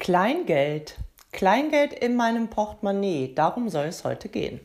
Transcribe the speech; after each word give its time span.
Kleingeld. 0.00 0.96
Kleingeld 1.30 1.92
in 1.92 2.16
meinem 2.16 2.48
Portemonnaie. 2.48 3.34
Darum 3.34 3.68
soll 3.68 3.84
es 3.84 4.02
heute 4.02 4.30
gehen. 4.30 4.58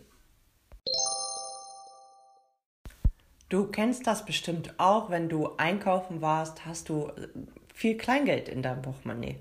Du 3.49 3.67
kennst 3.67 4.07
das 4.07 4.23
bestimmt 4.23 4.73
auch, 4.77 5.09
wenn 5.09 5.27
du 5.27 5.49
einkaufen 5.57 6.21
warst, 6.21 6.65
hast 6.65 6.87
du 6.87 7.09
äh, 7.09 7.27
viel 7.73 7.97
Kleingeld 7.97 8.47
in 8.47 8.61
deinem 8.61 8.81
Portemonnaie. 8.81 9.35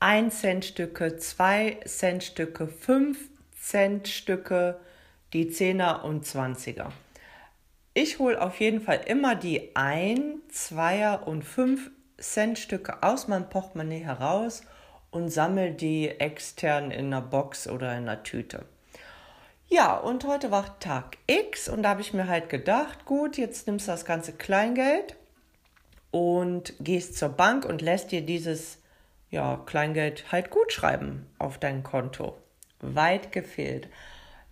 1 0.00 0.40
Cent 0.40 0.64
Stücke, 0.64 1.16
2 1.16 1.78
Cent 1.86 2.24
Stücke, 2.24 2.66
5 2.66 3.16
Cent 3.56 4.08
Stücke, 4.08 4.80
die 5.32 5.48
Zehner 5.48 6.04
und 6.04 6.26
Zwanziger. 6.26 6.92
Ich 7.94 8.18
hole 8.18 8.42
auf 8.42 8.58
jeden 8.58 8.80
Fall 8.80 9.02
immer 9.06 9.36
die 9.36 9.76
1, 9.76 10.42
2er 10.52 11.22
und 11.22 11.44
5 11.44 11.92
Cent 12.18 12.58
Stücke 12.58 13.04
aus 13.04 13.28
meinem 13.28 13.48
Portemonnaie 13.48 14.04
heraus 14.04 14.64
und 15.12 15.28
sammle 15.28 15.70
die 15.70 16.08
extern 16.08 16.90
in 16.90 17.06
einer 17.06 17.20
Box 17.20 17.68
oder 17.68 17.92
in 17.92 18.08
einer 18.08 18.24
Tüte. 18.24 18.64
Ja, 19.68 19.96
und 19.96 20.26
heute 20.26 20.50
war 20.50 20.78
Tag 20.80 21.16
X 21.26 21.68
und 21.68 21.84
da 21.84 21.90
habe 21.90 22.00
ich 22.00 22.12
mir 22.12 22.26
halt 22.26 22.48
gedacht, 22.48 23.04
gut, 23.04 23.38
jetzt 23.38 23.66
nimmst 23.66 23.86
du 23.86 23.92
das 23.92 24.04
ganze 24.04 24.32
Kleingeld 24.32 25.16
und 26.10 26.74
gehst 26.80 27.16
zur 27.16 27.28
Bank 27.28 27.64
und 27.64 27.80
lässt 27.80 28.10
dir 28.10 28.22
dieses 28.22 28.78
ja, 29.30 29.62
Kleingeld 29.64 30.30
halt 30.32 30.50
gut 30.50 30.72
schreiben 30.72 31.26
auf 31.38 31.58
dein 31.58 31.82
Konto. 31.82 32.36
Weit 32.80 33.32
gefehlt. 33.32 33.88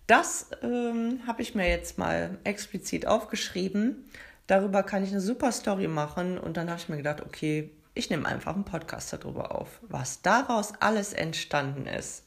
Das 0.07 0.51
ähm, 0.63 1.21
habe 1.27 1.43
ich 1.43 1.55
mir 1.55 1.69
jetzt 1.69 1.99
mal 1.99 2.38
explizit 2.45 3.07
aufgeschrieben. 3.07 4.11
Darüber 4.47 4.83
kann 4.83 5.05
ich 5.05 5.11
eine 5.11 5.21
super 5.21 5.52
Story 5.52 5.87
machen 5.87 6.38
und 6.38 6.57
dann 6.57 6.71
habe 6.71 6.80
ich 6.80 6.88
mir 6.88 6.97
gedacht, 6.97 7.21
okay, 7.21 7.71
ich 8.01 8.09
nehme 8.09 8.27
einfach 8.27 8.55
einen 8.55 8.65
Podcast 8.65 9.13
darüber 9.13 9.55
auf, 9.55 9.79
was 9.83 10.23
daraus 10.23 10.73
alles 10.81 11.13
entstanden 11.13 11.87
ist. 11.87 12.25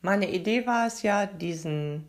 Meine 0.00 0.30
Idee 0.30 0.64
war 0.66 0.86
es 0.86 1.02
ja, 1.02 1.26
diesen 1.26 2.08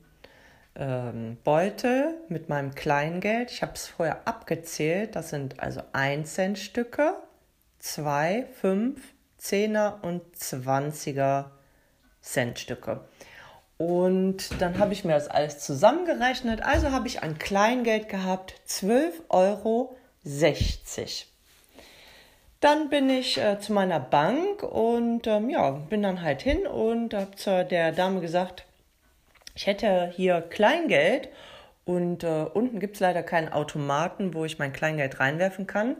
ähm, 0.76 1.38
Beutel 1.44 2.14
mit 2.30 2.50
meinem 2.50 2.76
Kleingeld, 2.76 3.50
ich 3.50 3.64
habe 3.64 3.74
es 3.74 3.88
vorher 3.88 4.28
abgezählt, 4.28 5.16
das 5.16 5.32
sind 5.32 5.60
also 5.60 5.82
1 5.94 6.32
Cent 6.32 6.60
Stücke, 6.60 7.16
2, 7.80 8.46
5, 8.62 9.02
10er 9.42 10.02
und 10.04 10.22
20er 10.36 11.46
Centstücke. 12.22 13.08
Und 13.78 14.62
dann 14.62 14.80
habe 14.80 14.94
ich 14.94 15.04
mir 15.04 15.14
das 15.14 15.28
alles 15.28 15.60
zusammengerechnet. 15.60 16.64
Also 16.64 16.92
habe 16.92 17.08
ich 17.08 17.24
ein 17.24 17.38
Kleingeld 17.38 18.08
gehabt, 18.10 18.56
12,60 18.68 19.12
Euro. 19.30 19.98
Dann 22.60 22.90
bin 22.90 23.10
ich 23.10 23.38
äh, 23.38 23.60
zu 23.60 23.74
meiner 23.74 24.00
Bank 24.00 24.64
und 24.64 25.28
ähm, 25.28 25.50
ja, 25.50 25.72
bin 25.72 26.02
dann 26.04 26.22
halt 26.22 26.42
hin 26.42 26.66
und 26.66 27.14
habe 27.14 27.36
zu 27.36 27.64
der 27.64 27.92
Dame 27.92 28.22
gesagt, 28.22 28.66
ich 29.56 29.68
hätte 29.68 30.12
hier 30.16 30.42
Kleingeld 30.42 31.30
und 31.86 32.24
äh, 32.24 32.46
unten 32.54 32.80
gibt 32.80 32.96
es 32.96 33.00
leider 33.00 33.24
keinen 33.24 33.50
Automaten, 33.50 34.34
wo 34.34 34.44
ich 34.46 34.58
mein 34.58 34.74
Kleingeld 34.74 35.20
reinwerfen 35.20 35.68
kann. 35.68 35.96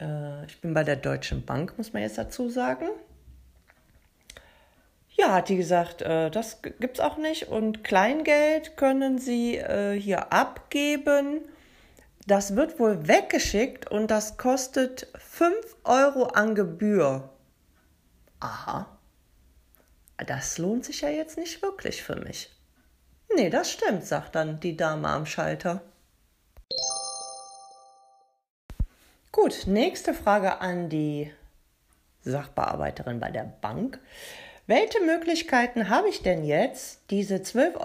Äh, 0.00 0.44
ich 0.46 0.60
bin 0.60 0.74
bei 0.74 0.82
der 0.82 0.96
Deutschen 0.96 1.44
Bank, 1.44 1.78
muss 1.78 1.92
man 1.92 2.02
jetzt 2.02 2.18
dazu 2.18 2.50
sagen. 2.50 2.88
Ja, 5.16 5.32
hat 5.34 5.48
die 5.48 5.56
gesagt, 5.56 6.02
äh, 6.02 6.30
das 6.30 6.60
es 6.80 7.00
auch 7.00 7.16
nicht. 7.16 7.48
Und 7.48 7.84
Kleingeld 7.84 8.76
können 8.76 9.18
Sie 9.18 9.56
äh, 9.56 9.98
hier 9.98 10.32
abgeben. 10.32 11.40
Das 12.28 12.56
wird 12.56 12.78
wohl 12.78 13.08
weggeschickt 13.08 13.90
und 13.90 14.10
das 14.10 14.36
kostet 14.36 15.08
5 15.16 15.54
Euro 15.84 16.24
an 16.24 16.54
Gebühr. 16.54 17.30
Aha. 18.38 18.86
Das 20.26 20.58
lohnt 20.58 20.84
sich 20.84 21.00
ja 21.00 21.08
jetzt 21.08 21.38
nicht 21.38 21.62
wirklich 21.62 22.02
für 22.02 22.16
mich. 22.16 22.54
Nee, 23.34 23.48
das 23.48 23.72
stimmt, 23.72 24.04
sagt 24.04 24.34
dann 24.34 24.60
die 24.60 24.76
Dame 24.76 25.08
am 25.08 25.24
Schalter. 25.24 25.80
Gut, 29.32 29.62
nächste 29.66 30.12
Frage 30.12 30.60
an 30.60 30.90
die 30.90 31.32
Sachbearbeiterin 32.24 33.20
bei 33.20 33.30
der 33.30 33.44
Bank. 33.62 34.00
Welche 34.66 35.00
Möglichkeiten 35.00 35.88
habe 35.88 36.10
ich 36.10 36.22
denn 36.22 36.44
jetzt, 36.44 37.00
diese 37.08 37.36
12,60 37.36 37.78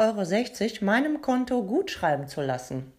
Euro 0.81 0.85
meinem 0.85 1.21
Konto 1.21 1.63
gutschreiben 1.63 2.27
zu 2.27 2.41
lassen? 2.41 2.91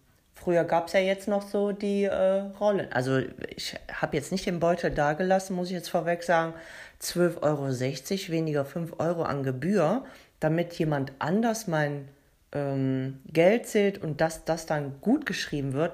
Früher 0.45 0.63
gab 0.63 0.87
es 0.87 0.93
ja 0.93 0.99
jetzt 0.99 1.27
noch 1.27 1.41
so 1.41 1.71
die 1.71 2.03
äh, 2.03 2.41
Rollen. 2.59 2.91
Also 2.93 3.17
ich 3.55 3.75
habe 3.91 4.15
jetzt 4.15 4.31
nicht 4.31 4.45
den 4.45 4.59
Beutel 4.59 4.91
dagelassen, 4.91 5.55
muss 5.55 5.69
ich 5.69 5.73
jetzt 5.73 5.89
vorweg 5.89 6.21
sagen. 6.21 6.53
12,60 7.01 7.41
Euro 7.41 8.31
weniger 8.31 8.63
5 8.63 8.99
Euro 8.99 9.23
an 9.23 9.41
Gebühr, 9.41 10.05
damit 10.39 10.73
jemand 10.73 11.13
anders 11.17 11.65
mein 11.65 12.09
ähm, 12.51 13.21
Geld 13.25 13.65
zählt 13.65 14.03
und 14.03 14.21
dass 14.21 14.45
das 14.45 14.67
dann 14.67 15.01
gut 15.01 15.25
geschrieben 15.25 15.73
wird, 15.73 15.93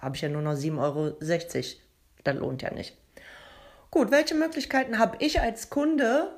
habe 0.00 0.14
ich 0.14 0.22
ja 0.22 0.28
nur 0.28 0.42
noch 0.42 0.54
7,60 0.54 0.78
Euro. 0.78 1.16
Das 2.22 2.36
lohnt 2.36 2.62
ja 2.62 2.72
nicht. 2.72 2.96
Gut, 3.90 4.12
welche 4.12 4.36
Möglichkeiten 4.36 5.00
habe 5.00 5.16
ich 5.18 5.40
als 5.40 5.70
Kunde, 5.70 6.28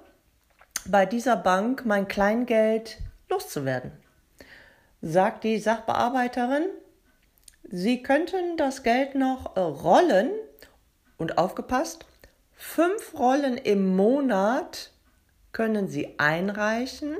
bei 0.86 1.04
dieser 1.04 1.36
Bank 1.36 1.84
mein 1.84 2.08
Kleingeld 2.08 3.00
loszuwerden. 3.28 3.92
Sagt 5.02 5.44
die 5.44 5.58
Sachbearbeiterin, 5.58 6.70
Sie 7.70 8.02
könnten 8.02 8.56
das 8.56 8.82
Geld 8.82 9.14
noch 9.14 9.56
rollen 9.56 10.30
und 11.16 11.38
aufgepasst, 11.38 12.04
fünf 12.52 13.14
Rollen 13.14 13.56
im 13.56 13.96
Monat 13.96 14.90
können 15.52 15.88
Sie 15.88 16.18
einreichen 16.18 17.16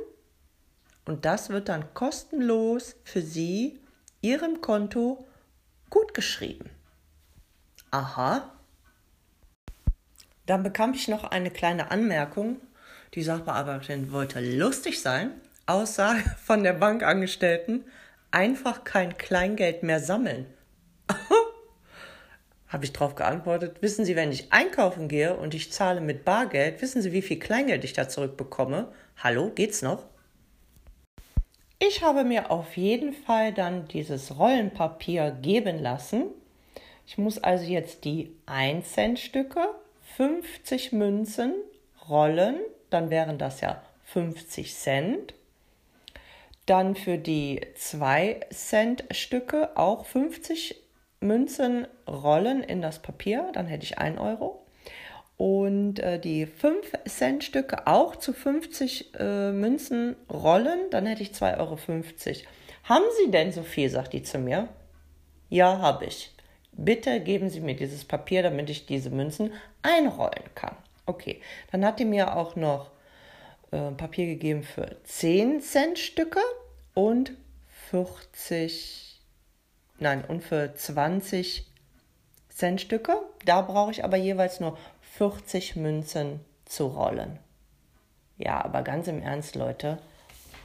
und 1.05 1.25
das 1.25 1.51
wird 1.51 1.69
dann 1.69 1.93
kostenlos 1.95 2.97
für 3.05 3.23
Sie 3.23 3.81
Ihrem 4.21 4.61
Konto 4.61 5.27
gutgeschrieben. 5.91 6.71
Aha. 7.91 8.51
Dann 10.47 10.63
bekam 10.63 10.95
ich 10.95 11.09
noch 11.09 11.25
eine 11.25 11.51
kleine 11.51 11.91
Anmerkung 11.91 12.61
die 13.15 13.23
Sachbearbeiterin 13.23 14.11
wollte 14.11 14.41
lustig 14.41 15.01
sein. 15.01 15.31
Aussage 15.67 16.23
von 16.45 16.63
der 16.65 16.73
Bankangestellten, 16.75 17.85
einfach 18.35 18.85
kein 18.85 19.17
Kleingeld 19.17 19.83
mehr 19.83 20.01
sammeln. 20.01 20.47
Habe 22.69 22.85
ich 22.85 22.93
darauf 22.93 23.15
geantwortet, 23.15 23.81
wissen 23.81 24.05
Sie, 24.05 24.17
wenn 24.17 24.33
ich 24.33 24.53
einkaufen 24.53 25.09
gehe 25.09 25.37
und 25.37 25.55
ich 25.55 25.73
zahle 25.73 26.01
mit 26.01 26.25
Bargeld, 26.25 26.83
wissen 26.83 27.01
Sie, 27.01 27.13
wie 27.13 27.23
viel 27.23 27.39
Kleingeld 27.39 27.85
ich 27.85 27.93
da 27.93 28.09
zurückbekomme? 28.09 28.93
Hallo, 29.17 29.51
geht's 29.55 29.81
noch? 29.83 30.05
Ich 31.79 32.03
habe 32.03 32.25
mir 32.25 32.51
auf 32.51 32.77
jeden 32.77 33.13
Fall 33.13 33.53
dann 33.53 33.89
dieses 33.89 34.39
Rollenpapier 34.39 35.31
geben 35.31 35.79
lassen. 35.79 36.25
Ich 37.07 37.19
muss 37.19 37.39
also 37.39 37.65
jetzt 37.65 38.05
die 38.05 38.35
1 38.47 38.93
Cent 38.93 39.19
Stücke, 39.19 39.69
50 40.17 40.93
Münzen 40.93 41.55
rollen 42.09 42.57
dann 42.95 43.11
wären 43.11 43.39
das 43.39 43.61
ja 43.61 43.83
50 44.05 44.73
Cent. 44.73 45.35
Dann 46.67 46.95
für 46.97 47.19
die 47.19 47.61
2 47.77 48.41
Cent 48.51 49.05
Stücke 49.11 49.77
auch 49.77 50.07
50 50.07 50.77
Münzen 51.21 51.87
rollen 52.09 52.63
in 52.63 52.83
das 52.83 53.01
Papier, 53.01 53.51
dann 53.53 53.67
hätte 53.67 53.85
ich 53.85 53.99
1 53.99 54.19
Euro. 54.19 54.65
Und 55.37 55.99
äh, 55.99 56.21
die 56.21 56.47
5 56.47 56.93
Cent 57.07 57.45
Stücke 57.45 57.87
auch 57.87 58.17
zu 58.17 58.33
50 58.33 59.15
äh, 59.19 59.51
Münzen 59.51 60.17
rollen, 60.31 60.79
dann 60.91 61.07
hätte 61.07 61.23
ich 61.23 61.31
2,50 61.31 61.59
Euro. 61.59 61.79
Haben 62.85 63.05
Sie 63.19 63.31
denn 63.31 63.51
so 63.51 63.63
viel, 63.63 63.89
sagt 63.91 64.13
die 64.13 64.23
zu 64.23 64.39
mir. 64.39 64.69
Ja, 65.49 65.79
habe 65.79 66.05
ich. 66.05 66.31
Bitte 66.73 67.21
geben 67.21 67.51
Sie 67.51 67.61
mir 67.61 67.75
dieses 67.75 68.05
Papier, 68.05 68.43
damit 68.43 68.71
ich 68.71 68.87
diese 68.87 69.11
Münzen 69.11 69.53
einrollen 69.83 70.45
kann. 70.55 70.77
Okay, 71.07 71.41
dann 71.71 71.85
hat 71.85 71.99
die 71.99 72.05
mir 72.05 72.37
auch 72.37 72.57
noch 72.57 72.91
äh, 73.71 73.91
Papier 73.93 74.27
gegeben 74.27 74.63
für 74.63 74.97
10 75.05 75.61
Cent 75.61 75.99
Stücke 75.99 76.41
und 76.95 77.33
40, 77.91 79.21
nein, 79.99 80.25
und 80.27 80.43
für 80.43 80.75
20 80.75 81.71
Cent 82.49 82.81
Stücke. 82.81 83.17
Da 83.45 83.63
brauche 83.63 83.91
ich 83.91 84.05
aber 84.05 84.17
jeweils 84.17 84.61
nur 84.61 84.79
40 85.17 85.77
Münzen 85.77 86.41
zu 86.65 86.87
rollen. 86.87 87.39
Ja, 88.39 88.65
aber 88.65 88.83
ganz 88.83 89.07
im 89.09 89.23
Ernst, 89.23 89.55
Leute, 89.55 89.99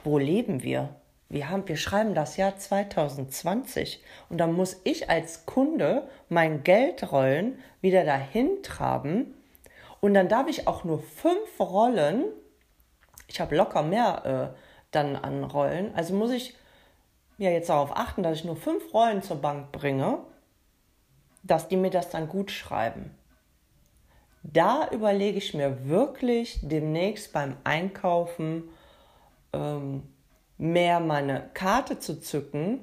wo 0.02 0.18
leben 0.18 0.62
wir? 0.62 0.88
Wir, 1.28 1.48
haben, 1.48 1.68
wir 1.68 1.76
schreiben 1.76 2.14
das 2.14 2.36
Jahr 2.36 2.56
2020 2.56 4.02
und 4.28 4.38
dann 4.38 4.52
muss 4.52 4.80
ich 4.82 5.08
als 5.08 5.46
Kunde 5.46 6.08
mein 6.28 6.64
Geld 6.64 7.12
rollen, 7.12 7.60
wieder 7.80 8.04
dahin 8.04 8.62
traben 8.64 9.34
und 10.00 10.14
dann 10.14 10.28
darf 10.28 10.48
ich 10.48 10.66
auch 10.66 10.84
nur 10.84 11.00
fünf 11.00 11.60
Rollen, 11.60 12.24
ich 13.26 13.40
habe 13.40 13.56
locker 13.56 13.82
mehr 13.82 14.52
äh, 14.54 14.58
dann 14.90 15.16
an 15.16 15.44
Rollen, 15.44 15.94
also 15.94 16.14
muss 16.14 16.30
ich 16.30 16.54
ja 17.38 17.50
jetzt 17.50 17.70
darauf 17.70 17.96
achten, 17.96 18.22
dass 18.22 18.38
ich 18.38 18.44
nur 18.44 18.56
fünf 18.56 18.92
Rollen 18.92 19.22
zur 19.22 19.36
Bank 19.36 19.72
bringe, 19.72 20.18
dass 21.42 21.68
die 21.68 21.76
mir 21.76 21.90
das 21.90 22.10
dann 22.10 22.28
gut 22.28 22.50
schreiben. 22.50 23.14
da 24.42 24.88
überlege 24.90 25.38
ich 25.38 25.54
mir 25.54 25.88
wirklich 25.88 26.60
demnächst 26.62 27.32
beim 27.32 27.56
Einkaufen 27.64 28.64
ähm, 29.52 30.02
mehr 30.58 31.00
meine 31.00 31.50
Karte 31.54 31.98
zu 31.98 32.20
zücken 32.20 32.80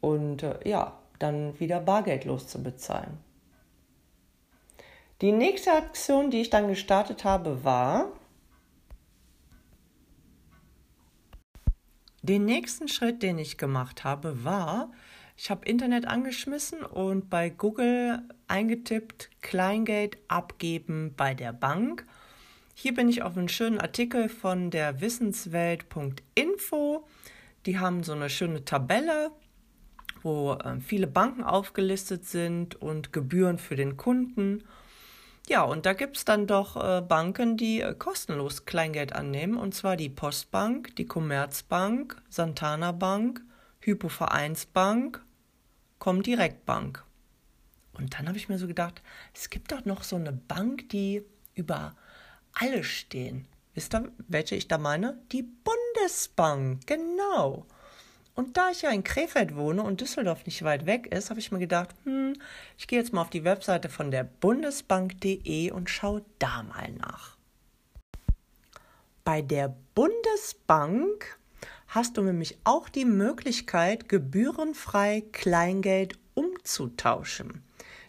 und 0.00 0.42
äh, 0.42 0.68
ja, 0.68 0.98
dann 1.18 1.58
wieder 1.60 1.80
bargeldlos 1.80 2.48
zu 2.48 2.62
bezahlen. 2.62 3.18
Die 5.20 5.32
nächste 5.32 5.72
Aktion, 5.72 6.30
die 6.30 6.40
ich 6.40 6.50
dann 6.50 6.66
gestartet 6.66 7.24
habe, 7.24 7.64
war, 7.64 8.08
den 12.22 12.44
nächsten 12.44 12.88
Schritt, 12.88 13.22
den 13.22 13.38
ich 13.38 13.58
gemacht 13.58 14.04
habe, 14.04 14.44
war, 14.44 14.90
ich 15.36 15.50
habe 15.50 15.66
Internet 15.66 16.06
angeschmissen 16.06 16.84
und 16.84 17.28
bei 17.28 17.50
Google 17.50 18.22
eingetippt, 18.46 19.28
Kleingeld 19.40 20.18
abgeben 20.28 21.14
bei 21.16 21.34
der 21.34 21.52
Bank. 21.52 22.06
Hier 22.74 22.94
bin 22.94 23.08
ich 23.08 23.22
auf 23.22 23.36
einen 23.36 23.48
schönen 23.48 23.80
Artikel 23.80 24.28
von 24.28 24.70
der 24.70 25.00
Wissenswelt.info. 25.00 27.08
Die 27.66 27.78
haben 27.78 28.04
so 28.04 28.12
eine 28.12 28.30
schöne 28.30 28.64
Tabelle, 28.64 29.32
wo 30.22 30.52
äh, 30.52 30.80
viele 30.80 31.08
Banken 31.08 31.42
aufgelistet 31.42 32.24
sind 32.24 32.80
und 32.80 33.12
Gebühren 33.12 33.58
für 33.58 33.76
den 33.76 33.96
Kunden. 33.96 34.62
Ja, 35.52 35.64
und 35.64 35.84
da 35.84 35.92
gibt 35.92 36.16
es 36.16 36.24
dann 36.24 36.46
doch 36.46 36.82
äh, 36.82 37.02
Banken, 37.02 37.58
die 37.58 37.82
äh, 37.82 37.94
kostenlos 37.94 38.64
Kleingeld 38.64 39.12
annehmen, 39.12 39.58
und 39.58 39.74
zwar 39.74 39.98
die 39.98 40.08
Postbank, 40.08 40.96
die 40.96 41.04
Commerzbank, 41.04 42.22
Santana 42.30 42.92
Bank, 42.92 43.42
Hypovereinsbank, 43.80 45.22
Comdirect-Bank. 45.98 47.04
Und 47.92 48.14
dann 48.14 48.28
habe 48.28 48.38
ich 48.38 48.48
mir 48.48 48.56
so 48.56 48.66
gedacht, 48.66 49.02
es 49.34 49.50
gibt 49.50 49.72
doch 49.72 49.84
noch 49.84 50.04
so 50.04 50.16
eine 50.16 50.32
Bank, 50.32 50.88
die 50.88 51.22
über 51.54 51.96
alle 52.54 52.82
stehen. 52.82 53.46
Wisst 53.74 53.94
ihr, 53.94 54.10
welche 54.28 54.54
ich 54.54 54.68
da 54.68 54.78
meine? 54.78 55.18
Die 55.32 55.42
Bundesbank, 55.42 56.86
genau. 56.86 57.66
Und 58.34 58.56
da 58.56 58.70
ich 58.70 58.82
ja 58.82 58.90
in 58.90 59.04
Krefeld 59.04 59.56
wohne 59.56 59.82
und 59.82 60.00
Düsseldorf 60.00 60.46
nicht 60.46 60.62
weit 60.62 60.86
weg 60.86 61.06
ist, 61.06 61.28
habe 61.28 61.40
ich 61.40 61.52
mir 61.52 61.58
gedacht, 61.58 61.90
hm, 62.04 62.34
ich 62.78 62.86
gehe 62.86 62.98
jetzt 62.98 63.12
mal 63.12 63.20
auf 63.20 63.30
die 63.30 63.44
Webseite 63.44 63.88
von 63.88 64.10
der 64.10 64.24
bundesbank.de 64.24 65.70
und 65.70 65.90
schaue 65.90 66.24
da 66.38 66.62
mal 66.62 66.90
nach. 66.92 67.36
Bei 69.24 69.42
der 69.42 69.76
Bundesbank 69.94 71.38
hast 71.88 72.16
du 72.16 72.22
nämlich 72.22 72.58
auch 72.64 72.88
die 72.88 73.04
Möglichkeit, 73.04 74.08
gebührenfrei 74.08 75.22
Kleingeld 75.32 76.18
umzutauschen. 76.34 77.62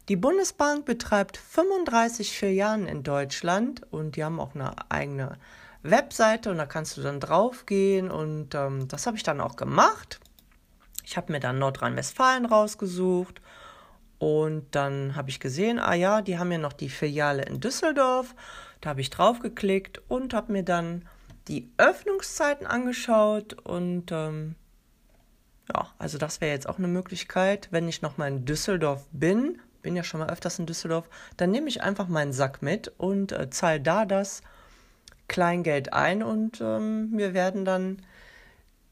Die 0.10 0.16
Bundesbank 0.16 0.86
betreibt 0.86 1.38
35 1.38 2.38
Filialen 2.38 2.88
in 2.88 3.04
Deutschland 3.04 3.84
und 3.92 4.16
die 4.16 4.24
haben 4.24 4.40
auch 4.40 4.56
eine 4.56 4.90
eigene 4.90 5.38
Webseite 5.83 6.50
und 6.50 6.57
da 6.57 6.65
kannst 6.65 6.97
du 6.97 7.01
dann 7.01 7.19
draufgehen 7.19 8.09
und 8.09 8.56
ähm, 8.56 8.88
das 8.88 9.06
habe 9.06 9.18
ich 9.18 9.24
dann 9.24 9.41
auch 9.41 9.56
gemacht. 9.56 10.19
Ich 11.03 11.18
habe 11.18 11.31
mir 11.31 11.39
dann 11.39 11.59
Nordrhein-Westfalen 11.59 12.45
rausgesucht 12.45 13.41
und 14.18 14.68
dann 14.71 15.15
habe 15.15 15.30
ich 15.30 15.41
gesehen, 15.41 15.80
ah 15.80 15.94
ja, 15.94 16.21
die 16.21 16.39
haben 16.39 16.51
ja 16.51 16.57
noch 16.57 16.74
die 16.74 16.89
Filiale 16.89 17.44
in 17.44 17.59
Düsseldorf. 17.59 18.33
Da 18.80 18.91
habe 18.91 19.01
ich 19.01 19.09
draufgeklickt 19.09 20.01
und 20.07 20.33
habe 20.33 20.53
mir 20.53 20.63
dann 20.63 21.07
die 21.50 21.69
Öffnungszeiten 21.77 22.65
angeschaut 22.65 23.53
und 23.63 24.12
ähm, 24.12 24.56
ja, 25.74 25.88
also 25.97 26.18
das 26.18 26.39
wäre 26.41 26.53
jetzt 26.53 26.68
auch 26.68 26.77
eine 26.77 26.88
Möglichkeit, 26.88 27.68
wenn 27.71 27.88
ich 27.88 28.01
noch 28.01 28.18
mal 28.18 28.27
in 28.27 28.45
Düsseldorf 28.45 29.06
bin, 29.12 29.62
bin 29.81 29.95
ja 29.95 30.03
schon 30.03 30.21
mal 30.21 30.29
öfters 30.29 30.59
in 30.59 30.65
Düsseldorf, 30.65 31.09
dann 31.36 31.51
nehme 31.51 31.68
ich 31.68 31.81
einfach 31.81 32.07
meinen 32.07 32.33
Sack 32.33 32.62
mit 32.62 32.94
und 32.97 33.33
äh, 33.33 33.50
zahle 33.50 33.81
da 33.81 34.06
das 34.06 34.41
Kleingeld 35.28 35.94
ein 35.94 36.24
und 36.24 36.62
ähm, 36.62 37.10
wir 37.14 37.34
werden 37.34 37.66
dann 37.66 38.02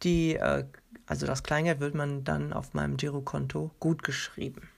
die, 0.03 0.35
äh, 0.35 0.65
also 1.05 1.25
das 1.25 1.43
Kleingeld 1.43 1.79
wird 1.79 1.95
man 1.95 2.23
dann 2.23 2.53
auf 2.53 2.73
meinem 2.73 2.97
Girokonto 2.97 3.71
gut 3.79 4.03
geschrieben. 4.03 4.69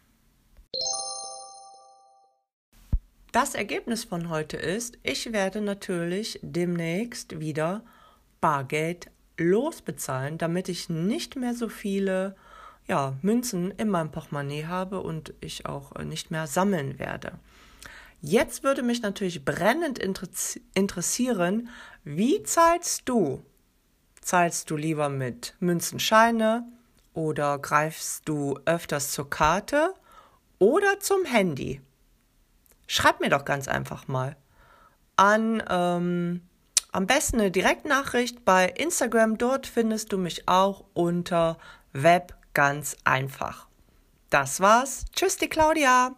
Das 3.32 3.56
Ergebnis 3.56 4.04
von 4.04 4.30
heute 4.30 4.58
ist, 4.58 5.00
ich 5.02 5.34
werde 5.34 5.60
natürlich 5.62 6.40
demnächst 6.44 7.40
wieder 7.40 7.84
Bargeld 8.42 9.10
losbezahlen, 9.38 10.38
damit 10.38 10.70
ich 10.70 10.90
nicht 10.90 11.36
mehr 11.36 11.56
so 11.56 11.68
viele 11.68 12.36
ja, 12.88 13.16
Münzen 13.22 13.72
in 13.72 13.90
meinem 13.90 14.12
Portemonnaie 14.12 14.66
habe 14.66 15.00
und 15.00 15.34
ich 15.40 15.66
auch 15.66 15.96
äh, 15.96 16.06
nicht 16.06 16.32
mehr 16.32 16.48
sammeln 16.48 17.00
werde. 17.00 17.34
Jetzt 18.26 18.64
würde 18.64 18.84
mich 18.84 19.02
natürlich 19.02 19.44
brennend 19.44 20.00
interessieren, 20.00 21.68
wie 22.06 22.42
zahlst 22.44 23.02
du? 23.04 23.46
Zahlst 24.22 24.70
du 24.70 24.78
lieber 24.78 25.10
mit 25.10 25.56
Münzenscheine 25.60 26.66
oder 27.14 27.60
greifst 27.60 28.22
du 28.30 28.58
öfters 28.64 29.12
zur 29.12 29.30
Karte 29.30 29.94
oder 30.58 31.02
zum 31.02 31.26
Handy? 31.26 31.82
Schreib 32.88 33.20
mir 33.20 33.30
doch 33.30 33.44
ganz 33.44 33.68
einfach 33.68 34.08
mal 34.08 34.38
an 35.18 35.62
ähm, 35.70 36.48
am 36.94 37.08
besten 37.08 37.42
eine 37.42 37.52
Direktnachricht 37.52 38.46
bei 38.46 38.70
Instagram. 38.70 39.38
Dort 39.38 39.68
findest 39.68 40.14
du 40.14 40.18
mich 40.18 40.48
auch 40.48 40.86
unter 40.94 41.58
Web 41.92 42.38
ganz 42.54 42.96
einfach. 43.04 43.68
Das 44.30 44.62
war's. 44.62 45.04
Tschüss, 45.12 45.36
die 45.36 45.50
Claudia. 45.50 46.16